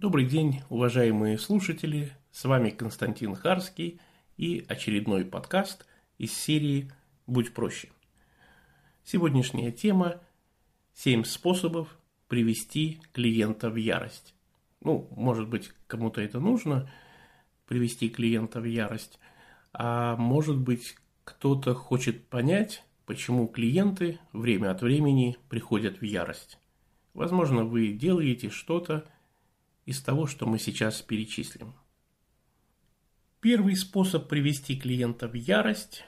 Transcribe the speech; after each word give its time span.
Добрый 0.00 0.26
день, 0.26 0.62
уважаемые 0.68 1.38
слушатели. 1.38 2.12
С 2.30 2.44
вами 2.44 2.70
Константин 2.70 3.34
Харский 3.34 4.00
и 4.36 4.64
очередной 4.68 5.24
подкаст 5.24 5.86
из 6.18 6.32
серии 6.32 6.92
«Будь 7.26 7.52
проще». 7.52 7.88
Сегодняшняя 9.02 9.72
тема– 9.72 10.20
7 10.94 11.24
способов 11.24 11.98
привести 12.28 13.00
клиента 13.10 13.70
в 13.70 13.74
ярость. 13.74 14.36
Ну, 14.82 15.08
может 15.16 15.48
быть, 15.48 15.72
кому-то 15.88 16.20
это 16.20 16.38
нужно, 16.38 16.88
привести 17.66 18.08
клиента 18.08 18.60
в 18.60 18.66
ярость, 18.66 19.18
а 19.72 20.14
может 20.14 20.58
быть, 20.58 20.94
кто-то 21.24 21.74
хочет 21.74 22.28
понять, 22.28 22.84
почему 23.04 23.48
клиенты 23.48 24.20
время 24.32 24.70
от 24.70 24.80
времени 24.80 25.38
приходят 25.48 26.00
в 26.00 26.04
ярость. 26.04 26.60
Возможно, 27.14 27.64
вы 27.64 27.88
делаете 27.88 28.48
что-то 28.48 29.04
из 29.88 30.02
того, 30.02 30.26
что 30.26 30.44
мы 30.44 30.58
сейчас 30.58 31.00
перечислим. 31.00 31.72
Первый 33.40 33.74
способ 33.74 34.28
привести 34.28 34.78
клиента 34.78 35.28
в 35.28 35.32
ярость, 35.32 36.04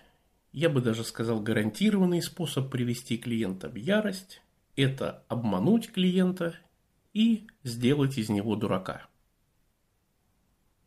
я 0.52 0.68
бы 0.68 0.82
даже 0.82 1.02
сказал 1.02 1.40
гарантированный 1.40 2.20
способ 2.20 2.70
привести 2.70 3.16
клиента 3.16 3.70
в 3.70 3.76
ярость, 3.76 4.42
это 4.76 5.24
обмануть 5.28 5.92
клиента 5.92 6.58
и 7.14 7.46
сделать 7.62 8.18
из 8.18 8.28
него 8.28 8.54
дурака. 8.54 9.08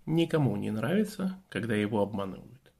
Никому 0.05 0.55
не 0.55 0.69
нравится, 0.69 1.41
когда 1.49 1.73
его 1.73 1.99
обманывают. 1.99 2.71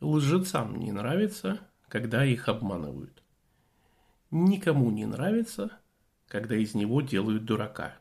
Лжецам 0.00 0.80
не 0.80 0.90
нравится, 0.90 1.60
когда 1.86 2.24
их 2.24 2.48
обманывают. 2.48 3.22
Никому 4.32 4.90
не 4.90 5.06
нравится, 5.06 5.78
когда 6.26 6.56
из 6.56 6.74
него 6.74 7.00
делают 7.00 7.44
дурака. 7.44 7.99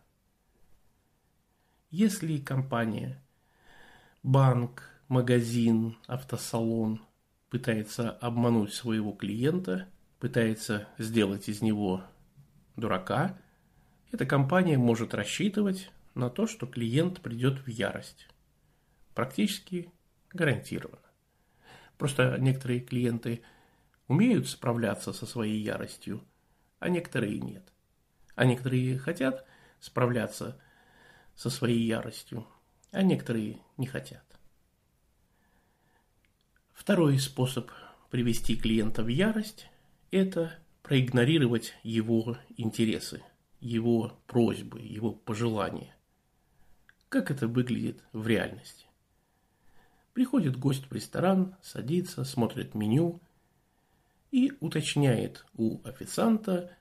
Если 1.91 2.37
компания, 2.37 3.19
банк, 4.21 4.83
магазин, 5.07 5.97
автосалон 6.05 7.01
пытается 7.49 8.11
обмануть 8.11 8.75
своего 8.75 9.11
клиента, 9.11 9.87
пытается 10.19 10.87
сделать 10.99 11.49
из 11.49 11.63
него 11.63 12.03
дурака, 12.75 13.39
эта 14.11 14.27
компания 14.27 14.77
может 14.77 15.15
рассчитывать 15.15 15.89
на 16.13 16.29
то, 16.29 16.45
что 16.45 16.67
клиент 16.67 17.21
придет 17.21 17.57
в 17.57 17.67
ярость. 17.67 18.27
Практически 19.15 19.91
гарантированно. 20.29 21.01
Просто 21.97 22.37
некоторые 22.37 22.81
клиенты 22.81 23.41
умеют 24.07 24.47
справляться 24.47 25.11
со 25.11 25.25
своей 25.25 25.59
яростью, 25.59 26.23
а 26.77 26.87
некоторые 26.89 27.39
нет. 27.39 27.73
А 28.35 28.45
некоторые 28.45 28.99
хотят 28.99 29.43
справляться 29.79 30.61
со 31.39 31.49
своей 31.49 31.81
яростью, 31.85 32.45
а 32.91 33.01
некоторые 33.01 33.61
не 33.77 33.87
хотят. 33.87 34.25
Второй 36.73 37.17
способ 37.17 37.71
привести 38.09 38.57
клиента 38.57 39.03
в 39.03 39.07
ярость– 39.07 39.69
это 40.11 40.53
проигнорировать 40.83 41.75
его 41.81 42.37
интересы, 42.57 43.23
его 43.61 44.19
просьбы, 44.27 44.81
его 44.81 45.13
пожелания. 45.13 45.95
Как 47.07 47.31
это 47.31 47.47
выглядит 47.47 48.03
в 48.11 48.27
реальности? 48.27 48.87
Приходит 50.11 50.59
гость 50.59 50.87
в 50.89 50.93
ресторан, 50.93 51.55
садится, 51.61 52.25
смотрит 52.25 52.75
меню 52.75 53.21
и 54.31 54.51
уточняет 54.59 55.45
у 55.53 55.79
официанта, 55.87 56.75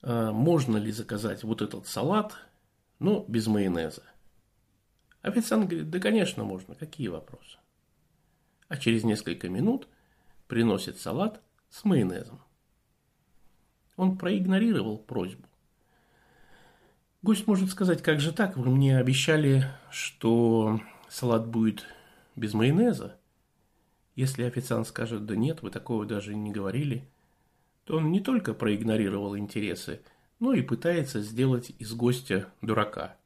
а, 0.00 0.32
можно 0.32 0.78
ли 0.78 0.90
заказать 0.90 1.44
вот 1.44 1.62
этот 1.62 1.86
салат, 1.86 2.36
но 3.02 3.24
без 3.26 3.48
майонеза. 3.48 4.04
Официант 5.22 5.68
говорит, 5.68 5.90
да, 5.90 5.98
конечно, 5.98 6.44
можно, 6.44 6.74
какие 6.74 7.08
вопросы? 7.08 7.58
А 8.68 8.76
через 8.76 9.02
несколько 9.02 9.48
минут 9.48 9.88
приносит 10.46 10.98
салат 10.98 11.42
с 11.68 11.84
майонезом. 11.84 12.40
Он 13.96 14.16
проигнорировал 14.16 14.98
просьбу. 14.98 15.46
Гость 17.22 17.46
может 17.46 17.70
сказать, 17.70 18.02
как 18.02 18.20
же 18.20 18.32
так, 18.32 18.56
вы 18.56 18.70
мне 18.70 18.96
обещали, 18.98 19.64
что 19.90 20.80
салат 21.08 21.46
будет 21.46 21.84
без 22.36 22.54
майонеза. 22.54 23.18
Если 24.14 24.44
официант 24.44 24.86
скажет, 24.88 25.26
да 25.26 25.36
нет, 25.36 25.62
вы 25.62 25.70
такого 25.70 26.06
даже 26.06 26.34
не 26.34 26.52
говорили, 26.52 27.08
то 27.84 27.96
он 27.96 28.12
не 28.12 28.20
только 28.20 28.54
проигнорировал 28.54 29.36
интересы, 29.36 30.00
но 30.42 30.54
и 30.54 30.60
пытается 30.60 31.20
сделать 31.20 31.70
из 31.78 31.94
гостя 31.94 32.52
дурака. 32.62 33.16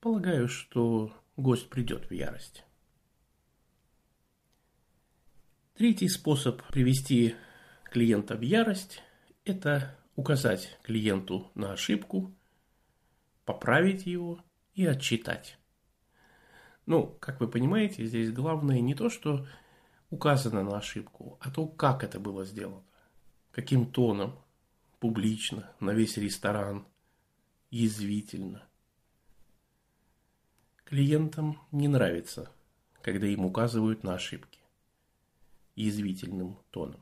Полагаю, 0.00 0.48
что 0.48 1.14
гость 1.38 1.70
придет 1.70 2.10
в 2.10 2.12
ярость. 2.12 2.62
Третий 5.76 6.10
способ 6.10 6.62
привести 6.66 7.36
клиента 7.84 8.36
в 8.36 8.42
ярость– 8.42 9.02
это 9.46 9.96
указать 10.14 10.78
клиенту 10.82 11.50
на 11.54 11.72
ошибку, 11.72 12.36
поправить 13.46 14.04
его 14.04 14.44
и 14.74 14.84
отчитать. 14.84 15.58
Ну, 16.84 17.16
как 17.18 17.40
вы 17.40 17.48
понимаете, 17.48 18.04
здесь 18.04 18.30
главное 18.30 18.82
не 18.82 18.94
то, 18.94 19.08
что 19.08 19.46
указано 20.10 20.62
на 20.62 20.76
ошибку, 20.76 21.38
а 21.40 21.50
то, 21.50 21.66
как 21.66 22.04
это 22.04 22.20
было 22.20 22.44
сделано. 22.44 22.84
Каким 23.52 23.90
тоном, 23.90 24.38
публично, 24.98 25.70
на 25.80 25.90
весь 25.90 26.16
ресторан, 26.16 26.86
язвительно. 27.70 28.66
Клиентам 30.84 31.58
не 31.72 31.88
нравится, 31.88 32.50
когда 33.02 33.26
им 33.26 33.44
указывают 33.44 34.04
на 34.04 34.14
ошибки 34.14 34.60
язвительным 35.76 36.58
тоном. 36.70 37.00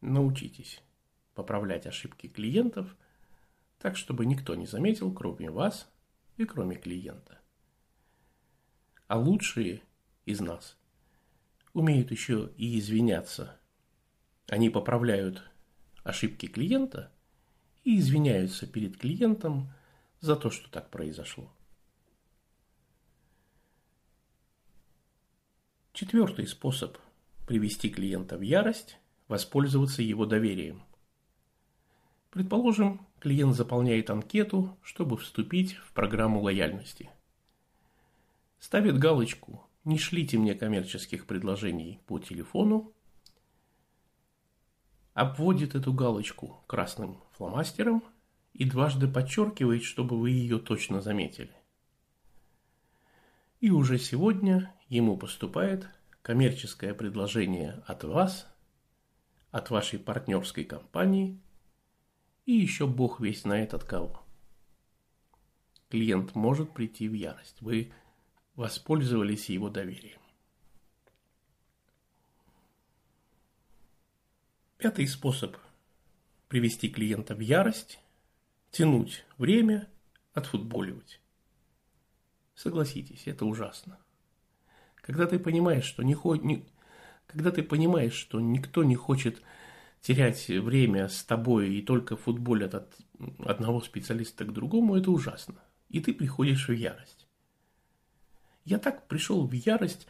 Научитесь 0.00 0.82
поправлять 1.34 1.86
ошибки 1.86 2.28
клиентов 2.28 2.96
так, 3.78 3.96
чтобы 3.96 4.26
никто 4.26 4.54
не 4.54 4.66
заметил, 4.66 5.12
кроме 5.12 5.50
вас 5.50 5.90
и 6.36 6.44
кроме 6.44 6.76
клиента. 6.76 7.40
А 9.08 9.18
лучшие 9.18 9.82
из 10.24 10.40
нас 10.40 10.78
умеют 11.72 12.10
еще 12.10 12.52
и 12.56 12.78
извиняться. 12.78 13.58
Они 14.48 14.70
поправляют 14.70 15.50
ошибки 16.02 16.46
клиента 16.46 17.12
и 17.84 17.98
извиняются 17.98 18.66
перед 18.66 18.96
клиентом 18.96 19.72
за 20.20 20.36
то, 20.36 20.50
что 20.50 20.70
так 20.70 20.90
произошло. 20.90 21.52
Четвертый 25.92 26.46
способ 26.46 26.96
привести 27.46 27.90
клиента 27.90 28.36
в 28.36 28.42
ярость– 28.42 28.98
воспользоваться 29.28 30.02
его 30.02 30.26
доверием. 30.26 30.82
Предположим, 32.30 33.06
клиент 33.18 33.54
заполняет 33.54 34.10
анкету, 34.10 34.78
чтобы 34.82 35.16
вступить 35.16 35.74
в 35.74 35.92
программу 35.92 36.40
лояльности– 36.40 37.10
ставит 38.62 38.96
галочку 38.96 39.68
«Не 39.84 39.98
шлите 39.98 40.38
мне 40.38 40.54
коммерческих 40.54 41.26
предложений 41.26 41.98
по 42.06 42.20
телефону», 42.20 42.94
обводит 45.14 45.74
эту 45.74 45.92
галочку 45.92 46.62
красным 46.66 47.18
фломастером 47.32 48.02
и 48.52 48.64
дважды 48.64 49.08
подчеркивает, 49.08 49.82
чтобы 49.82 50.18
вы 50.18 50.30
ее 50.30 50.58
точно 50.58 51.00
заметили. 51.00 51.54
И 53.60 53.70
уже 53.70 53.98
сегодня 53.98 54.74
ему 54.88 55.16
поступает 55.16 55.88
коммерческое 56.22 56.94
предложение 56.94 57.82
от 57.86 58.04
вас, 58.04 58.46
от 59.50 59.70
вашей 59.70 59.98
партнерской 59.98 60.64
компании 60.64 61.40
и 62.46 62.52
еще 62.52 62.86
бог 62.86 63.20
весь 63.20 63.44
на 63.44 63.62
этот 63.62 63.84
кого. 63.84 64.24
Клиент 65.88 66.34
может 66.34 66.72
прийти 66.72 67.08
в 67.08 67.12
ярость. 67.12 67.60
Вы 67.60 67.92
воспользовались 68.54 69.50
его 69.50 69.68
доверием. 69.68 70.21
Пятый 74.82 75.06
способ 75.06 75.56
привести 76.48 76.88
клиента 76.88 77.36
в 77.36 77.38
ярость– 77.38 78.00
тянуть 78.72 79.24
время, 79.38 79.88
отфутболивать. 80.34 81.20
Согласитесь, 82.56 83.28
это 83.28 83.44
ужасно. 83.44 84.00
Когда 84.96 85.26
ты 85.26 85.38
понимаешь, 85.38 85.84
что 85.84 86.02
не, 86.02 86.16
не, 86.44 86.66
когда 87.28 87.52
ты 87.52 87.62
понимаешь, 87.62 88.14
что 88.14 88.40
никто 88.40 88.82
не 88.82 88.96
хочет 88.96 89.40
терять 90.00 90.48
время 90.48 91.08
с 91.08 91.22
тобой 91.22 91.76
и 91.76 91.82
только 91.82 92.16
футболят 92.16 92.74
от 92.74 92.96
одного 93.38 93.82
специалиста 93.82 94.44
к 94.44 94.52
другому, 94.52 94.96
это 94.96 95.12
ужасно. 95.12 95.62
И 95.90 96.00
ты 96.00 96.12
приходишь 96.12 96.66
в 96.66 96.72
ярость. 96.72 97.28
Я 98.64 98.80
так 98.80 99.06
пришел 99.06 99.46
в 99.46 99.52
ярость, 99.52 100.08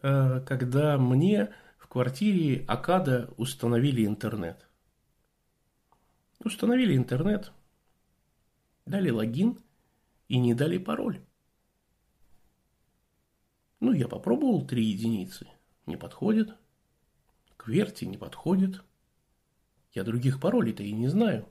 э, 0.00 0.44
когда 0.46 0.96
мне 0.96 1.52
квартире 1.92 2.64
Акада 2.68 3.28
установили 3.36 4.06
интернет. 4.06 4.66
Установили 6.38 6.96
интернет. 6.96 7.52
дали 8.86 9.10
логин 9.10 9.58
и 10.26 10.38
не 10.38 10.54
дали 10.54 10.78
пароль. 10.78 11.20
Ну, 13.80 13.92
я 13.92 14.08
попробовал 14.08 14.66
три 14.66 14.86
единицы. 14.86 15.46
Не 15.84 15.98
подходит. 15.98 16.56
Кверти 17.58 18.06
не 18.06 18.16
подходит. 18.16 18.82
Я 19.92 20.02
других 20.02 20.40
паролей-то 20.40 20.82
и 20.82 20.92
не 20.92 21.08
знаю. 21.08 21.46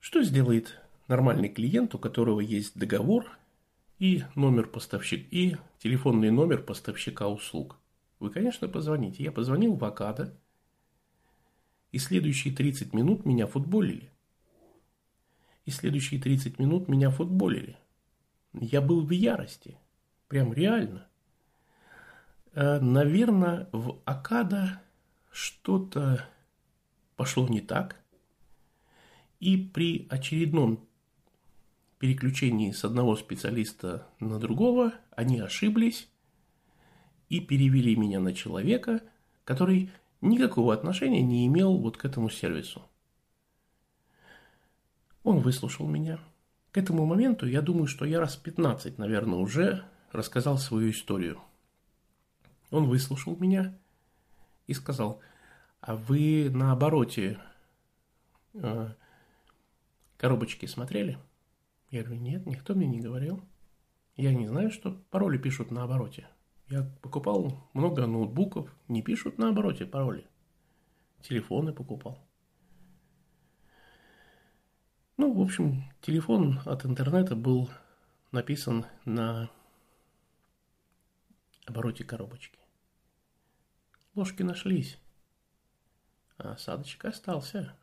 Что 0.00 0.24
сделает 0.24 0.80
нормальный 1.06 1.48
клиент, 1.48 1.94
у 1.94 2.00
которого 2.00 2.40
есть 2.40 2.76
договор 2.76 3.38
и 4.00 4.24
номер 4.34 4.66
поставщика, 4.66 5.28
и 5.30 5.54
телефонный 5.78 6.32
номер 6.32 6.64
поставщика 6.64 7.28
услуг? 7.28 7.78
Вы, 8.18 8.30
конечно, 8.30 8.68
позвоните. 8.68 9.22
Я 9.22 9.32
позвонил 9.32 9.74
в 9.74 9.84
Акада, 9.84 10.38
и 11.92 11.98
следующие 11.98 12.54
30 12.54 12.92
минут 12.92 13.24
меня 13.24 13.46
футболили. 13.46 14.10
И 15.64 15.70
следующие 15.70 16.20
30 16.20 16.58
минут 16.58 16.88
меня 16.88 17.10
футболили. 17.10 17.76
Я 18.52 18.80
был 18.80 19.04
в 19.04 19.10
ярости. 19.10 19.78
Прям 20.28 20.52
реально. 20.52 21.08
Э, 22.52 22.80
Наверное, 22.80 23.68
в 23.72 24.00
Акада 24.04 24.82
что-то 25.30 26.28
пошло 27.16 27.46
не 27.48 27.60
так. 27.60 27.96
И 29.40 29.56
при 29.56 30.06
очередном 30.08 30.86
переключении 31.98 32.72
с 32.72 32.84
одного 32.84 33.16
специалиста 33.16 34.06
на 34.20 34.38
другого 34.38 34.94
они 35.10 35.40
ошиблись 35.40 36.08
и 37.28 37.40
перевели 37.40 37.96
меня 37.96 38.20
на 38.20 38.32
человека, 38.32 39.02
который 39.44 39.90
никакого 40.20 40.72
отношения 40.72 41.22
не 41.22 41.46
имел 41.46 41.76
вот 41.76 41.96
к 41.96 42.04
этому 42.04 42.30
сервису. 42.30 42.82
Он 45.22 45.40
выслушал 45.40 45.86
меня. 45.88 46.20
К 46.70 46.78
этому 46.78 47.04
моменту 47.06 47.46
я 47.46 47.62
думаю, 47.62 47.86
что 47.86 48.04
я 48.04 48.20
раз 48.20 48.36
15, 48.36 48.98
наверное, 48.98 49.38
уже 49.38 49.84
рассказал 50.12 50.58
свою 50.58 50.90
историю. 50.90 51.40
Он 52.70 52.86
выслушал 52.88 53.36
меня 53.36 53.76
и 54.66 54.74
сказал, 54.74 55.20
а 55.80 55.96
вы 55.96 56.50
на 56.50 56.72
обороте 56.72 57.38
э, 58.54 58.88
коробочки 60.16 60.66
смотрели? 60.66 61.18
Я 61.90 62.02
говорю, 62.02 62.20
нет, 62.20 62.46
никто 62.46 62.74
мне 62.74 62.86
не 62.86 63.00
говорил. 63.00 63.42
Я 64.16 64.34
не 64.34 64.46
знаю, 64.46 64.70
что 64.70 64.92
пароли 65.10 65.38
пишут 65.38 65.70
на 65.70 65.84
обороте. 65.84 66.28
Я 66.68 66.82
покупал 67.00 67.68
много 67.74 68.06
ноутбуков, 68.06 68.74
не 68.88 69.00
пишут 69.00 69.38
на 69.38 69.50
обороте 69.50 69.86
пароли. 69.86 70.26
Телефоны 71.22 71.72
покупал. 71.72 72.18
Ну, 75.16 75.32
в 75.32 75.40
общем, 75.40 75.84
телефон 76.00 76.60
от 76.64 76.84
интернета 76.84 77.36
был 77.36 77.70
написан 78.32 78.84
на 79.04 79.48
обороте 81.66 82.04
коробочки. 82.04 82.58
Ложки 84.16 84.42
нашлись, 84.42 84.98
а 86.36 86.52
осадочек 86.52 87.04
остался. 87.04 87.76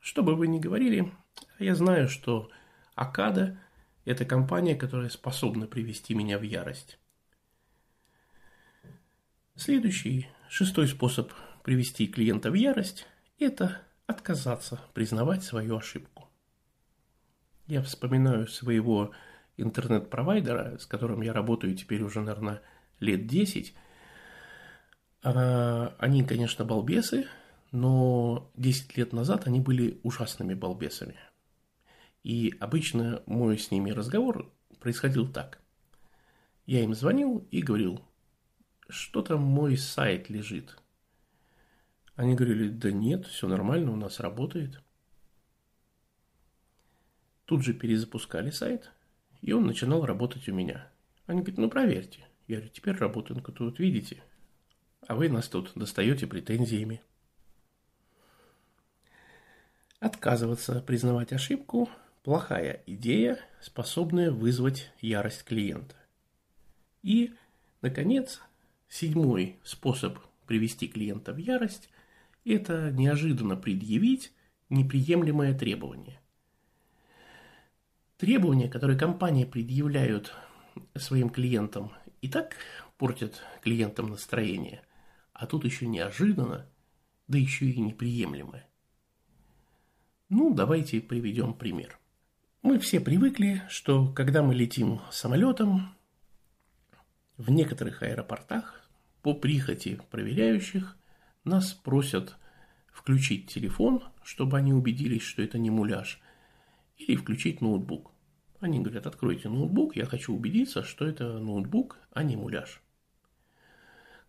Что 0.00 0.22
бы 0.24 0.34
вы 0.34 0.48
ни 0.48 0.58
говорили, 0.58 1.12
я 1.60 1.74
знаю, 1.76 2.08
что 2.08 2.50
Акада– 2.94 3.58
это 4.04 4.24
компания, 4.24 4.74
которая 4.74 5.10
способна 5.10 5.66
привести 5.66 6.14
меня 6.14 6.38
в 6.38 6.42
ярость. 6.42 6.98
Следующий, 9.58 10.28
шестой 10.48 10.86
способ 10.86 11.32
привести 11.64 12.06
клиента 12.06 12.52
в 12.52 12.54
ярость– 12.54 13.08
это 13.40 13.82
отказаться 14.06 14.80
признавать 14.94 15.42
свою 15.42 15.76
ошибку. 15.76 16.28
Я 17.66 17.82
вспоминаю 17.82 18.46
своего 18.46 19.10
интернет-провайдера, 19.56 20.78
с 20.78 20.86
которым 20.86 21.22
я 21.22 21.32
работаю 21.32 21.74
теперь 21.74 22.02
уже, 22.02 22.20
наверное, 22.20 22.62
лет 23.00 23.26
10. 23.26 23.74
А, 25.24 25.92
они, 25.98 26.22
конечно, 26.22 26.64
балбесы, 26.64 27.26
но 27.72 28.52
10 28.54 28.96
лет 28.96 29.12
назад 29.12 29.48
они 29.48 29.58
были 29.58 29.98
ужасными 30.04 30.54
балбесами. 30.54 31.16
И 32.22 32.54
обычно 32.60 33.24
мой 33.26 33.58
с 33.58 33.72
ними 33.72 33.90
разговор 33.90 34.54
происходил 34.78 35.26
так. 35.26 35.60
Я 36.64 36.84
им 36.84 36.94
звонил 36.94 37.44
и 37.50 37.60
говорил, 37.60 38.07
что 38.88 39.22
там 39.22 39.40
мой 39.40 39.76
сайт 39.76 40.28
лежит. 40.30 40.76
Они 42.16 42.34
говорили, 42.34 42.68
да 42.68 42.90
нет, 42.90 43.26
все 43.26 43.46
нормально, 43.48 43.92
у 43.92 43.96
нас 43.96 44.20
работает. 44.20 44.80
Тут 47.44 47.62
же 47.62 47.72
перезапускали 47.72 48.50
сайт, 48.50 48.90
и 49.40 49.52
он 49.52 49.66
начинал 49.66 50.04
работать 50.04 50.48
у 50.48 50.54
меня. 50.54 50.90
Они 51.26 51.40
говорят, 51.40 51.58
ну 51.58 51.70
проверьте. 51.70 52.26
Я 52.46 52.56
говорю, 52.56 52.72
теперь 52.72 52.96
работает, 52.96 53.42
как 53.42 53.54
тут 53.54 53.78
видите. 53.78 54.22
А 55.06 55.14
вы 55.14 55.28
нас 55.28 55.48
тут 55.48 55.72
достаете 55.74 56.26
претензиями. 56.26 57.02
Отказываться 60.00 60.80
признавать 60.80 61.32
ошибку– 61.32 61.88
плохая 62.28 62.82
идея, 62.84 63.38
способная 63.58 64.30
вызвать 64.30 64.92
ярость 65.00 65.44
клиента. 65.44 65.96
И, 67.02 67.34
наконец, 67.80 68.42
Седьмой 68.88 69.58
способ 69.64 70.18
привести 70.46 70.88
клиента 70.88 71.32
в 71.32 71.36
ярость– 71.36 71.90
это 72.44 72.90
неожиданно 72.90 73.56
предъявить 73.56 74.32
неприемлемое 74.70 75.56
требование. 75.56 76.20
Требования, 78.16 78.68
которые 78.68 78.98
компании 78.98 79.44
предъявляют 79.44 80.34
своим 80.96 81.28
клиентам, 81.30 81.92
и 82.20 82.28
так 82.28 82.56
портят 82.96 83.42
клиентам 83.62 84.08
настроение, 84.10 84.82
а 85.32 85.46
тут 85.46 85.64
еще 85.64 85.86
неожиданно, 85.86 86.66
да 87.28 87.38
еще 87.38 87.66
и 87.66 87.80
неприемлемое. 87.80 88.66
Ну, 90.30 90.52
давайте 90.52 91.00
приведем 91.00 91.54
пример. 91.54 91.98
Мы 92.62 92.78
все 92.78 93.00
привыкли, 93.00 93.62
что 93.68 94.12
когда 94.12 94.42
мы 94.42 94.54
летим 94.54 95.00
самолетом, 95.10 95.94
в 97.38 97.50
некоторых 97.50 98.02
аэропортах 98.02 98.82
по 99.22 99.32
прихоти 99.32 100.00
проверяющих 100.10 100.96
нас 101.44 101.72
просят 101.72 102.36
включить 102.92 103.46
телефон, 103.46 104.02
чтобы 104.24 104.58
они 104.58 104.72
убедились, 104.72 105.22
что 105.22 105.40
это 105.40 105.56
не 105.56 105.70
муляж, 105.70 106.20
или 106.96 107.16
включить 107.16 107.60
ноутбук. 107.60 108.10
Они 108.60 108.80
говорят, 108.80 109.06
откройте 109.06 109.48
ноутбук, 109.48 109.94
я 109.94 110.04
хочу 110.04 110.34
убедиться, 110.34 110.82
что 110.82 111.06
это 111.06 111.38
ноутбук, 111.38 111.96
а 112.12 112.24
не 112.24 112.36
муляж. 112.36 112.82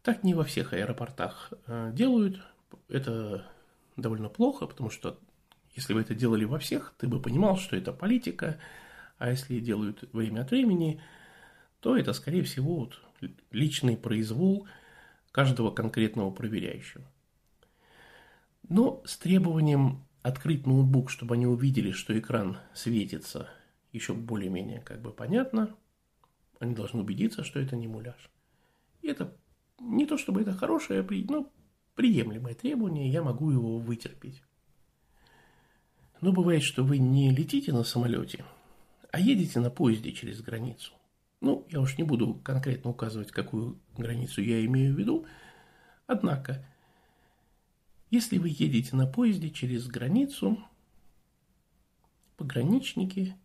Так 0.04 0.24
не 0.24 0.36
во 0.36 0.44
всех 0.44 0.74
аэропортах 0.74 1.52
э, 1.66 1.92
делают. 1.94 2.40
Это 2.88 3.46
довольно 3.98 4.30
плохо, 4.30 4.68
потому 4.68 4.92
что 4.92 5.20
если 5.76 5.96
бы 5.96 6.02
это 6.02 6.14
делали 6.14 6.46
во 6.46 6.60
всех, 6.60 6.94
ты 7.00 7.08
бы 7.08 7.20
понимал, 7.20 7.58
что 7.58 7.76
это 7.76 7.92
политика, 7.92 8.60
а 9.18 9.32
если 9.32 9.60
делают 9.60 10.04
время 10.14 10.42
от 10.42 10.52
времени– 10.52 11.02
то 11.80 11.98
это, 11.98 12.14
скорее 12.14 12.44
всего, 12.44 12.76
вот 12.76 13.00
личный 13.52 13.98
произвол 13.98 14.68
каждого 15.32 15.72
конкретного 15.72 16.32
проверяющего. 16.32 17.06
Но 18.68 19.02
с 19.06 19.18
требованием 19.18 20.06
открыть 20.22 20.68
ноутбук, 20.68 21.10
чтобы 21.10 21.36
они 21.36 21.48
увидели, 21.48 21.92
что 21.92 22.18
экран 22.18 22.58
светится, 22.74 23.50
еще 23.92 24.14
более-менее 24.14 24.82
как 24.82 25.02
бы 25.02 25.12
понятно. 25.12 25.76
Они 26.60 26.76
должны 26.76 27.02
убедиться, 27.02 27.44
что 27.44 27.60
это 27.60 27.76
не 27.76 27.88
муляж. 27.88 28.30
И 29.02 29.08
это 29.08 29.36
не 29.80 30.06
то 30.06 30.18
чтобы 30.18 30.42
это 30.42 30.54
хорошее, 30.54 31.06
но 31.30 31.52
приемлемое 31.96 32.54
требование, 32.54 33.10
я 33.10 33.24
могу 33.24 33.50
его 33.50 33.78
вытерпеть. 33.78 34.44
Но 36.22 36.34
бывает, 36.34 36.64
что 36.64 36.84
вы 36.84 36.98
не 36.98 37.32
летите 37.32 37.72
на 37.72 37.84
самолете, 37.84 38.44
а 39.12 39.20
едете 39.20 39.60
на 39.62 39.70
поезде 39.70 40.12
через 40.12 40.42
границу. 40.42 40.94
Ну, 41.42 41.66
я 41.70 41.80
уж 41.80 41.98
не 41.98 42.04
буду 42.04 42.36
конкретно 42.44 42.92
указывать, 42.92 43.32
какую 43.32 43.80
границу 43.98 44.42
я 44.42 44.66
имею 44.66 44.94
в 44.94 45.00
виду. 45.00 45.26
Однако, 46.06 46.66
если 48.10 48.38
вы 48.38 48.50
едете 48.50 48.96
на 48.96 49.08
поезде 49.08 49.50
через 49.50 49.88
границу, 49.88 50.58
пограничники 52.36 53.36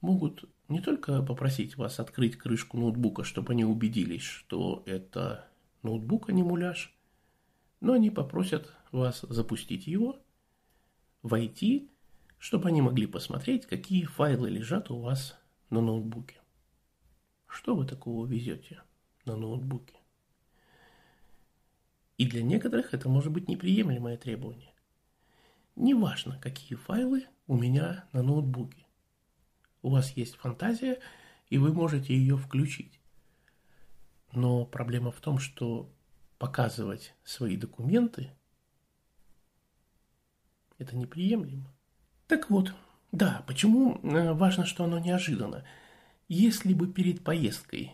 могут 0.00 0.44
не 0.68 0.80
только 0.80 1.22
попросить 1.22 1.76
вас 1.76 2.00
открыть 2.00 2.36
крышку 2.36 2.78
ноутбука, 2.78 3.22
чтобы 3.22 3.52
они 3.52 3.64
убедились, 3.64 4.22
что 4.22 4.82
это 4.86 5.48
ноутбук, 5.82 6.30
а 6.30 6.32
не 6.32 6.42
муляж, 6.42 6.96
но 7.80 7.92
они 7.92 8.10
попросят 8.10 8.72
вас 8.90 9.20
запустить 9.28 9.86
его, 9.86 10.18
войти, 11.22 11.90
чтобы 12.38 12.68
они 12.68 12.82
могли 12.82 13.06
посмотреть, 13.06 13.66
какие 13.66 14.04
файлы 14.04 14.50
лежат 14.50 14.90
у 14.90 15.00
вас 15.00 15.38
на 15.70 15.80
ноутбуке. 15.80 16.40
Что 17.54 17.76
вы 17.76 17.86
такого 17.86 18.26
везете 18.26 18.82
на 19.24 19.36
ноутбуке? 19.36 19.94
И 22.18 22.26
для 22.26 22.42
некоторых 22.42 22.92
это 22.92 23.08
может 23.08 23.32
быть 23.32 23.48
неприемлемое 23.48 24.16
требование. 24.16 24.74
Неважно, 25.76 26.38
какие 26.40 26.76
файлы 26.76 27.26
у 27.46 27.56
меня 27.56 28.06
на 28.12 28.24
ноутбуке. 28.24 28.84
У 29.82 29.90
вас 29.90 30.10
есть 30.16 30.34
фантазия, 30.34 30.98
и 31.48 31.56
вы 31.58 31.72
можете 31.72 32.12
ее 32.12 32.36
включить. 32.36 32.98
Но 34.32 34.66
проблема 34.66 35.12
в 35.12 35.20
том, 35.20 35.38
что 35.38 35.88
показывать 36.38 37.14
свои 37.22 37.56
документы– 37.56 38.32
это 40.78 40.96
неприемлемо. 40.96 41.72
Так 42.26 42.50
вот, 42.50 42.74
да, 43.12 43.44
почему 43.46 44.00
э, 44.02 44.32
важно, 44.32 44.66
что 44.66 44.84
оно 44.84 44.98
неожиданно? 44.98 45.64
Если 46.28 46.72
бы 46.72 46.86
перед 46.86 47.22
поездкой 47.22 47.92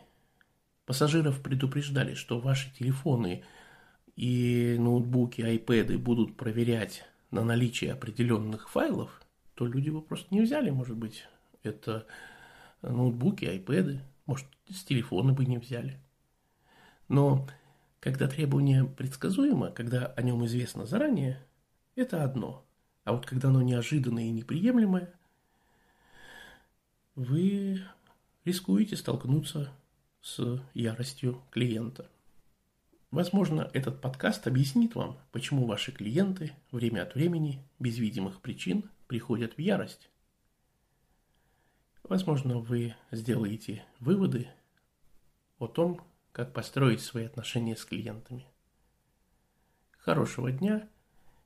пассажиров 0.87 1.43
предупреждали, 1.43 2.15
что 2.15 2.39
ваши 2.39 2.73
телефоны 2.75 3.45
и 4.17 4.77
ноутбуки, 4.79 5.43
айпэды 5.43 5.99
будут 5.99 6.37
проверять 6.37 7.05
на 7.31 7.45
наличие 7.45 7.93
определенных 7.93 8.71
файлов, 8.71 9.23
то 9.55 9.67
люди 9.67 9.91
бы 9.91 10.01
просто 10.03 10.33
не 10.35 10.41
взяли, 10.41 10.71
может 10.71 10.97
быть, 10.97 11.27
это 11.63 12.07
ноутбуки, 12.83 13.45
айпэды, 13.45 14.01
может, 14.27 14.47
с 14.69 14.85
телефона 14.85 15.33
бы 15.33 15.45
не 15.45 15.59
взяли. 15.59 16.01
Но 17.09 17.49
когда 17.99 18.29
требование 18.29 18.85
предсказуемо, 18.85 19.71
когда 19.71 20.07
о 20.07 20.23
нем 20.23 20.45
известно 20.47 20.87
заранее, 20.87 21.45
это 21.97 22.23
одно. 22.23 22.65
А 23.05 23.13
вот 23.13 23.27
когда 23.27 23.49
оно 23.49 23.63
неожиданное 23.63 24.25
и 24.25 24.31
неприемлемое, 24.31 25.13
вы 27.17 27.83
рискуете 28.45 28.97
столкнуться 28.97 29.73
с 30.21 30.63
яростью 30.75 31.43
клиента. 31.51 32.11
Возможно, 33.11 33.69
этот 33.73 34.01
подкаст 34.01 34.47
объяснит 34.47 34.95
вам, 34.95 35.19
почему 35.33 35.67
ваши 35.67 35.91
клиенты 35.91 36.53
время 36.71 37.03
от 37.03 37.15
времени, 37.15 37.63
без 37.79 37.99
видимых 37.99 38.41
причин, 38.41 38.89
приходят 39.09 39.55
в 39.55 39.59
ярость. 39.59 40.11
Возможно, 42.05 42.59
вы 42.59 42.95
сделаете 43.11 43.85
выводы 43.99 44.49
о 45.59 45.67
том, 45.67 46.07
как 46.33 46.53
построить 46.53 47.01
свои 47.01 47.25
отношения 47.25 47.77
с 47.77 47.85
клиентами. 47.85 48.47
Хорошего 49.99 50.51
дня, 50.53 50.89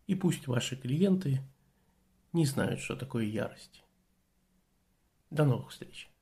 и 0.07 0.15
пусть 0.15 0.47
ваши 0.47 0.77
клиенты 0.77 1.41
не 2.33 2.45
знают, 2.45 2.81
что 2.81 2.95
такое 2.95 3.25
ярость. 3.25 3.83
До 5.31 5.45
новых 5.45 5.71
встреч! 5.71 6.14